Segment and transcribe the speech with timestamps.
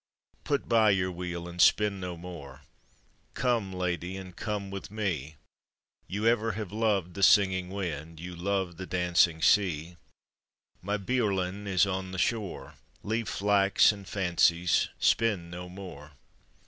[0.45, 2.63] "Put by your wheel and spin no more,
[3.35, 5.35] Come, lady, and come with me;
[6.07, 9.97] You ever have loved the singing wind, You love the dancing sea;
[10.81, 16.13] My biorlin is on the shore, Leave flax and fancies, spin no more."